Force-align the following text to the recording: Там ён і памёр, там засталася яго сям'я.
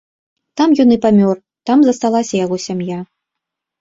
Там 0.61 0.69
ён 0.83 0.89
і 0.95 0.97
памёр, 1.03 1.37
там 1.71 1.77
засталася 1.91 2.33
яго 2.45 2.55
сям'я. 2.67 2.99